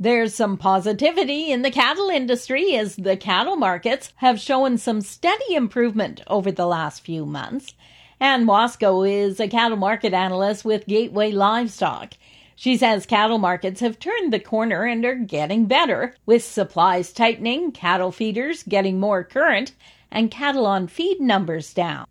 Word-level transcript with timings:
There's 0.00 0.32
some 0.32 0.56
positivity 0.56 1.50
in 1.50 1.62
the 1.62 1.72
cattle 1.72 2.08
industry 2.08 2.76
as 2.76 2.94
the 2.94 3.16
cattle 3.16 3.56
markets 3.56 4.12
have 4.16 4.38
shown 4.38 4.78
some 4.78 5.00
steady 5.00 5.56
improvement 5.56 6.20
over 6.28 6.52
the 6.52 6.66
last 6.66 7.04
few 7.04 7.26
months. 7.26 7.74
Anne 8.20 8.46
Wasko 8.46 9.08
is 9.08 9.40
a 9.40 9.48
cattle 9.48 9.76
market 9.76 10.12
analyst 10.12 10.64
with 10.64 10.86
Gateway 10.86 11.32
Livestock. 11.32 12.12
She 12.54 12.76
says 12.76 13.06
cattle 13.06 13.38
markets 13.38 13.80
have 13.80 13.98
turned 13.98 14.32
the 14.32 14.38
corner 14.38 14.84
and 14.84 15.04
are 15.04 15.16
getting 15.16 15.66
better, 15.66 16.14
with 16.26 16.44
supplies 16.44 17.12
tightening, 17.12 17.72
cattle 17.72 18.12
feeders 18.12 18.62
getting 18.62 19.00
more 19.00 19.24
current, 19.24 19.72
and 20.12 20.30
cattle 20.30 20.66
on 20.66 20.86
feed 20.86 21.20
numbers 21.20 21.74
down. 21.74 22.06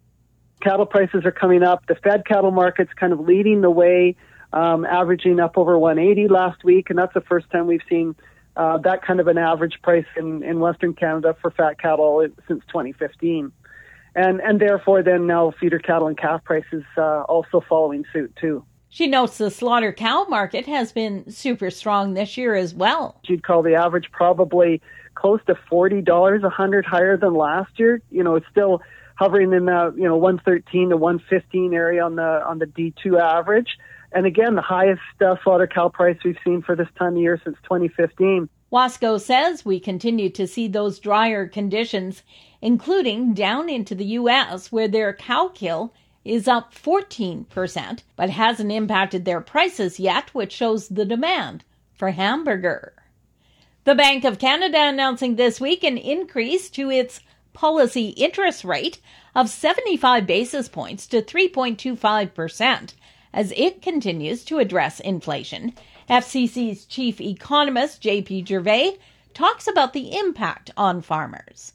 Cattle 0.61 0.85
prices 0.85 1.23
are 1.23 1.31
coming 1.31 1.63
up. 1.63 1.85
The 1.87 1.95
fed 1.95 2.25
cattle 2.25 2.51
market's 2.51 2.91
kind 2.93 3.13
of 3.13 3.21
leading 3.21 3.61
the 3.61 3.71
way 3.71 4.17
um, 4.53 4.85
averaging 4.85 5.39
up 5.39 5.57
over 5.57 5.77
180 5.77 6.27
last 6.27 6.63
week, 6.63 6.89
and 6.89 6.97
that's 6.97 7.13
the 7.13 7.21
first 7.21 7.49
time 7.51 7.67
we've 7.67 7.81
seen 7.89 8.15
uh, 8.55 8.77
that 8.79 9.03
kind 9.03 9.19
of 9.19 9.27
an 9.27 9.37
average 9.37 9.79
price 9.83 10.05
in, 10.15 10.43
in 10.43 10.59
Western 10.59 10.93
Canada 10.93 11.35
for 11.41 11.51
fat 11.51 11.79
cattle 11.79 12.25
since 12.47 12.63
2015. 12.67 13.51
And, 14.15 14.41
and 14.41 14.59
therefore, 14.59 15.03
then 15.03 15.27
now 15.27 15.53
feeder 15.59 15.77
cattle 15.77 16.07
and 16.07 16.17
calf 16.17 16.43
prices 16.43 16.83
uh, 16.97 17.21
also 17.21 17.61
following 17.69 18.03
suit 18.11 18.35
too. 18.41 18.65
She 18.89 19.05
notes 19.05 19.37
the 19.37 19.51
slaughter 19.51 19.93
cow 19.93 20.25
market 20.27 20.65
has 20.65 20.91
been 20.91 21.29
super 21.29 21.69
strong 21.69 22.13
this 22.13 22.37
year 22.37 22.55
as 22.55 22.73
well. 22.73 23.19
You'd 23.25 23.43
call 23.43 23.61
the 23.61 23.75
average 23.75 24.09
probably 24.11 24.81
close 25.13 25.41
to 25.47 25.55
forty 25.69 26.01
dollars 26.01 26.43
a 26.43 26.49
hundred 26.49 26.85
higher 26.85 27.17
than 27.17 27.33
last 27.33 27.77
year. 27.77 28.01
You 28.09 28.23
know, 28.23 28.35
it's 28.35 28.45
still 28.49 28.81
hovering 29.15 29.51
in 29.51 29.65
the 29.65 29.93
you 29.95 30.05
know 30.05 30.15
113 30.15 30.89
to 30.89 30.97
115 30.97 31.73
area 31.73 32.03
on 32.03 32.15
the 32.15 32.43
on 32.45 32.59
the 32.59 32.65
D2 32.65 33.19
average. 33.19 33.77
And 34.11 34.25
again, 34.25 34.55
the 34.55 34.61
highest 34.61 35.01
uh, 35.21 35.35
slaughter 35.43 35.67
cow 35.67 35.89
price 35.89 36.17
we've 36.23 36.37
seen 36.43 36.61
for 36.61 36.75
this 36.75 36.87
time 36.97 37.15
of 37.15 37.21
year 37.21 37.39
since 37.43 37.57
2015. 37.63 38.49
Wasko 38.71 39.19
says 39.19 39.65
we 39.65 39.79
continue 39.79 40.29
to 40.29 40.47
see 40.47 40.67
those 40.67 40.99
drier 40.99 41.47
conditions, 41.47 42.23
including 42.61 43.33
down 43.33 43.69
into 43.69 43.95
the 43.95 44.05
U.S., 44.05 44.71
where 44.71 44.87
their 44.87 45.13
cow 45.13 45.49
kill 45.53 45.93
is 46.25 46.47
up 46.47 46.73
14%, 46.73 47.99
but 48.15 48.29
hasn't 48.29 48.71
impacted 48.71 49.23
their 49.23 49.39
prices 49.39 49.99
yet, 49.99 50.33
which 50.33 50.51
shows 50.51 50.89
the 50.89 51.05
demand 51.05 51.63
for 51.93 52.11
hamburger. 52.11 52.93
The 53.85 53.95
Bank 53.95 54.25
of 54.25 54.37
Canada 54.37 54.79
announcing 54.79 55.35
this 55.37 55.61
week 55.61 55.85
an 55.85 55.97
increase 55.97 56.69
to 56.71 56.91
its 56.91 57.21
policy 57.53 58.09
interest 58.09 58.65
rate 58.65 58.99
of 59.33 59.49
75 59.49 60.27
basis 60.27 60.67
points 60.67 61.07
to 61.07 61.21
3.25% 61.21 62.93
as 63.37 63.53
it 63.55 63.83
continues 63.83 64.43
to 64.43 64.57
address 64.57 64.99
inflation. 64.99 65.71
FCC's 66.09 66.85
chief 66.85 67.21
economist, 67.21 68.01
JP 68.01 68.47
Gervais, 68.47 68.97
talks 69.35 69.67
about 69.67 69.93
the 69.93 70.17
impact 70.17 70.71
on 70.75 71.03
farmers. 71.03 71.73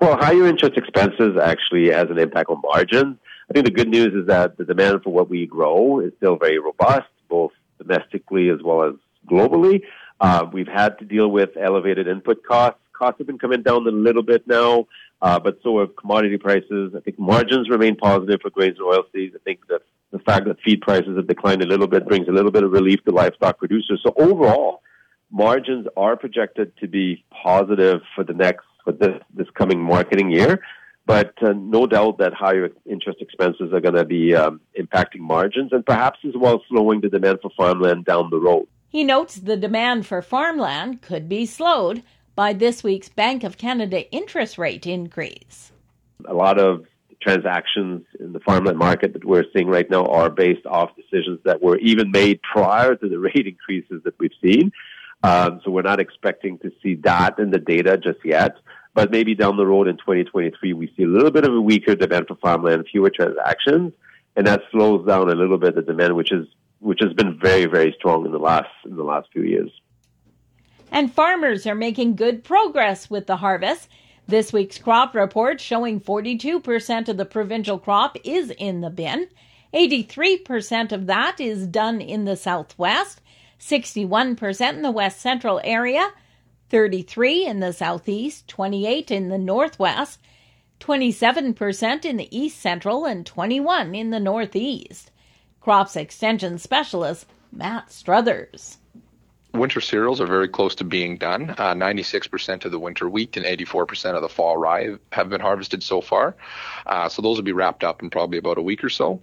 Well, 0.00 0.16
higher 0.16 0.48
interest 0.48 0.76
expenses 0.76 1.38
actually 1.40 1.92
has 1.92 2.10
an 2.10 2.18
impact 2.18 2.50
on 2.50 2.60
margins. 2.64 3.16
I 3.48 3.52
think 3.52 3.64
the 3.64 3.70
good 3.70 3.88
news 3.88 4.12
is 4.12 4.26
that 4.26 4.58
the 4.58 4.64
demand 4.64 5.04
for 5.04 5.10
what 5.10 5.30
we 5.30 5.46
grow 5.46 6.00
is 6.00 6.12
still 6.16 6.34
very 6.34 6.58
robust, 6.58 7.06
both 7.28 7.52
domestically 7.78 8.48
as 8.48 8.60
well 8.64 8.82
as 8.82 8.94
globally. 9.30 9.82
Uh, 10.20 10.46
we've 10.52 10.66
had 10.66 10.98
to 10.98 11.04
deal 11.04 11.28
with 11.30 11.50
elevated 11.56 12.08
input 12.08 12.42
costs. 12.42 12.80
Costs 12.92 13.18
have 13.18 13.28
been 13.28 13.38
coming 13.38 13.62
down 13.62 13.86
a 13.86 13.92
little 13.92 14.24
bit 14.24 14.48
now, 14.48 14.88
uh, 15.22 15.38
but 15.38 15.60
so 15.62 15.78
have 15.78 15.94
commodity 15.94 16.38
prices. 16.38 16.92
I 16.96 17.00
think 17.00 17.20
margins 17.20 17.70
remain 17.70 17.94
positive 17.94 18.40
for 18.42 18.50
grains 18.50 18.78
and 18.80 18.86
oilseeds. 18.88 19.36
I 19.36 19.38
think 19.44 19.60
that 19.68 19.82
the 20.10 20.18
fact 20.20 20.46
that 20.46 20.56
feed 20.64 20.80
prices 20.80 21.16
have 21.16 21.26
declined 21.26 21.62
a 21.62 21.66
little 21.66 21.86
bit 21.86 22.06
brings 22.06 22.28
a 22.28 22.32
little 22.32 22.50
bit 22.50 22.64
of 22.64 22.70
relief 22.72 23.02
to 23.04 23.12
livestock 23.12 23.58
producers. 23.58 24.00
So 24.02 24.12
overall, 24.16 24.82
margins 25.30 25.86
are 25.96 26.16
projected 26.16 26.76
to 26.78 26.88
be 26.88 27.24
positive 27.30 28.00
for 28.14 28.24
the 28.24 28.32
next 28.32 28.64
for 28.84 28.92
this 28.92 29.20
this 29.34 29.48
coming 29.54 29.80
marketing 29.80 30.30
year. 30.30 30.60
But 31.06 31.32
uh, 31.42 31.54
no 31.56 31.86
doubt 31.86 32.18
that 32.18 32.34
higher 32.34 32.68
interest 32.84 33.22
expenses 33.22 33.72
are 33.72 33.80
going 33.80 33.94
to 33.94 34.04
be 34.04 34.34
um, 34.34 34.60
impacting 34.78 35.20
margins 35.20 35.72
and 35.72 35.84
perhaps 35.84 36.18
as 36.26 36.34
well 36.36 36.62
slowing 36.68 37.00
the 37.00 37.08
demand 37.08 37.38
for 37.40 37.50
farmland 37.56 38.04
down 38.04 38.28
the 38.28 38.38
road. 38.38 38.66
He 38.90 39.04
notes 39.04 39.36
the 39.36 39.56
demand 39.56 40.06
for 40.06 40.20
farmland 40.20 41.00
could 41.00 41.26
be 41.28 41.46
slowed 41.46 42.02
by 42.34 42.52
this 42.52 42.82
week's 42.82 43.08
Bank 43.08 43.42
of 43.42 43.56
Canada 43.56 44.10
interest 44.12 44.58
rate 44.58 44.86
increase. 44.86 45.72
A 46.26 46.34
lot 46.34 46.58
of 46.58 46.86
transactions 47.20 48.04
in 48.20 48.32
the 48.32 48.40
farmland 48.40 48.78
market 48.78 49.12
that 49.12 49.24
we're 49.24 49.44
seeing 49.52 49.68
right 49.68 49.90
now 49.90 50.04
are 50.06 50.30
based 50.30 50.66
off 50.66 50.90
decisions 50.96 51.40
that 51.44 51.60
were 51.62 51.78
even 51.78 52.10
made 52.10 52.40
prior 52.42 52.94
to 52.94 53.08
the 53.08 53.18
rate 53.28 53.46
increases 53.46 54.02
that 54.04 54.14
we've 54.18 54.30
seen. 54.42 54.72
Um, 55.22 55.60
so 55.64 55.70
we're 55.70 55.82
not 55.82 56.00
expecting 56.00 56.58
to 56.58 56.70
see 56.82 56.94
that 57.02 57.38
in 57.38 57.50
the 57.50 57.58
data 57.58 57.96
just 57.96 58.18
yet. 58.24 58.56
But 58.94 59.10
maybe 59.10 59.34
down 59.34 59.56
the 59.56 59.66
road 59.66 59.88
in 59.88 59.96
2023, 59.96 60.72
we 60.72 60.92
see 60.96 61.04
a 61.04 61.06
little 61.06 61.30
bit 61.30 61.44
of 61.44 61.54
a 61.54 61.60
weaker 61.60 61.94
demand 61.94 62.26
for 62.28 62.36
farmland, 62.36 62.86
fewer 62.90 63.10
transactions, 63.10 63.92
and 64.36 64.46
that 64.46 64.62
slows 64.70 65.06
down 65.06 65.28
a 65.28 65.34
little 65.34 65.58
bit 65.58 65.74
the 65.74 65.82
demand, 65.82 66.16
which 66.16 66.32
is 66.32 66.46
which 66.80 67.00
has 67.02 67.12
been 67.12 67.38
very 67.40 67.66
very 67.66 67.92
strong 67.98 68.24
in 68.24 68.32
the 68.32 68.38
last 68.38 68.70
in 68.84 68.96
the 68.96 69.02
last 69.02 69.28
few 69.32 69.42
years. 69.42 69.70
And 70.90 71.12
farmers 71.12 71.66
are 71.66 71.74
making 71.74 72.16
good 72.16 72.44
progress 72.44 73.10
with 73.10 73.26
the 73.26 73.36
harvest. 73.36 73.88
This 74.28 74.52
week's 74.52 74.76
crop 74.76 75.14
report 75.14 75.58
showing 75.58 76.02
42% 76.02 77.08
of 77.08 77.16
the 77.16 77.24
provincial 77.24 77.78
crop 77.78 78.18
is 78.24 78.50
in 78.50 78.82
the 78.82 78.90
bin. 78.90 79.28
83% 79.72 80.92
of 80.92 81.06
that 81.06 81.40
is 81.40 81.66
done 81.66 82.02
in 82.02 82.26
the 82.26 82.36
southwest, 82.36 83.22
61% 83.58 84.74
in 84.74 84.82
the 84.82 84.90
west 84.90 85.20
central 85.20 85.62
area, 85.64 86.10
33 86.68 87.46
in 87.46 87.60
the 87.60 87.72
southeast, 87.72 88.46
28 88.48 89.10
in 89.10 89.30
the 89.30 89.38
northwest, 89.38 90.20
27% 90.78 92.04
in 92.04 92.18
the 92.18 92.38
east 92.38 92.60
central, 92.60 93.06
and 93.06 93.24
21 93.24 93.94
in 93.94 94.10
the 94.10 94.20
northeast. 94.20 95.10
Crops 95.58 95.96
Extension 95.96 96.58
Specialist 96.58 97.24
Matt 97.50 97.90
Struthers. 97.90 98.76
Winter 99.54 99.80
cereals 99.80 100.20
are 100.20 100.26
very 100.26 100.48
close 100.48 100.74
to 100.76 100.84
being 100.84 101.16
done. 101.16 101.50
Uh, 101.50 101.74
96% 101.74 102.64
of 102.64 102.70
the 102.70 102.78
winter 102.78 103.08
wheat 103.08 103.36
and 103.36 103.46
84% 103.46 104.14
of 104.14 104.22
the 104.22 104.28
fall 104.28 104.56
rye 104.56 104.96
have 105.12 105.30
been 105.30 105.40
harvested 105.40 105.82
so 105.82 106.00
far. 106.00 106.36
Uh, 106.86 107.08
so 107.08 107.22
those 107.22 107.36
will 107.36 107.44
be 107.44 107.52
wrapped 107.52 107.82
up 107.82 108.02
in 108.02 108.10
probably 108.10 108.38
about 108.38 108.58
a 108.58 108.62
week 108.62 108.84
or 108.84 108.90
so. 108.90 109.20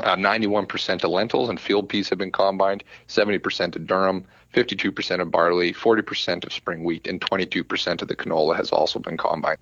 Uh, 0.00 0.14
91% 0.14 1.02
of 1.02 1.10
lentils 1.10 1.48
and 1.48 1.60
field 1.60 1.88
peas 1.88 2.08
have 2.08 2.18
been 2.18 2.30
combined, 2.30 2.84
70% 3.08 3.74
of 3.74 3.82
durum, 3.82 4.24
52% 4.54 5.20
of 5.20 5.30
barley, 5.30 5.72
40% 5.72 6.44
of 6.44 6.52
spring 6.52 6.84
wheat, 6.84 7.06
and 7.06 7.20
22% 7.20 8.02
of 8.02 8.08
the 8.08 8.16
canola 8.16 8.56
has 8.56 8.70
also 8.70 8.98
been 9.00 9.16
combined. 9.16 9.58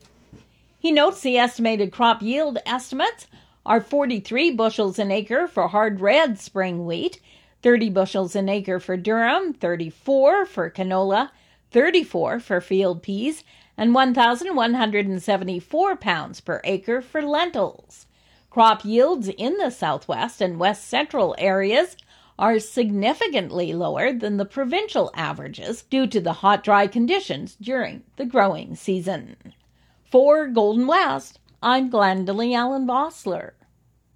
He 0.79 0.93
notes 0.93 1.23
the 1.23 1.39
estimated 1.39 1.91
crop 1.91 2.23
yield 2.23 2.59
estimates 2.67 3.27
are 3.65 3.81
43 3.81 4.53
bushels 4.53 4.99
an 4.99 5.11
acre 5.11 5.49
for 5.49 5.69
hard 5.69 6.01
red 6.01 6.39
spring 6.39 6.87
wheat, 6.87 7.21
30 7.66 7.91
bushels 7.91 8.37
an 8.37 8.49
acre 8.49 8.78
for 8.78 8.97
durum, 8.97 9.53
34 9.53 10.47
for 10.47 10.71
canola, 10.71 11.31
34 11.72 12.38
for 12.38 12.60
field 12.60 13.03
peas, 13.03 13.43
and 13.77 13.93
1,174 13.93 15.97
pounds 15.97 16.41
per 16.41 16.60
acre 16.62 17.03
for 17.03 17.22
lentils. 17.22 18.06
Crop 18.50 18.84
yields 18.84 19.26
in 19.26 19.56
the 19.56 19.71
southwest 19.71 20.41
and 20.41 20.60
west 20.60 20.87
central 20.87 21.34
areas 21.38 21.97
are 22.38 22.60
significantly 22.60 23.72
lower 23.72 24.12
than 24.12 24.37
the 24.37 24.44
provincial 24.44 25.10
averages 25.16 25.82
due 25.82 26.06
to 26.06 26.21
the 26.21 26.34
hot, 26.34 26.62
dry 26.62 26.87
conditions 26.87 27.56
during 27.60 28.05
the 28.15 28.25
growing 28.25 28.76
season. 28.76 29.34
For 30.09 30.47
Golden 30.47 30.87
West, 30.87 31.41
I'm 31.60 31.91
Glendalee 31.91 32.55
Allen 32.55 32.87
Bossler. 32.87 33.55